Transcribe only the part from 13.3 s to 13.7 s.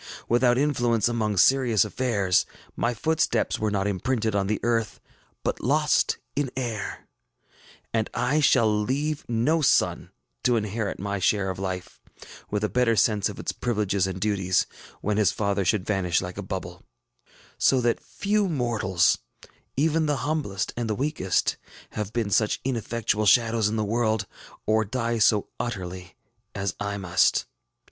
its